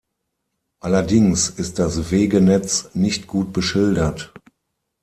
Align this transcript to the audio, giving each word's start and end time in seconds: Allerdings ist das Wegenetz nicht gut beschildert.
Allerdings 0.79 1.47
ist 1.51 1.77
das 1.77 2.09
Wegenetz 2.09 2.89
nicht 2.95 3.27
gut 3.27 3.53
beschildert. 3.53 4.33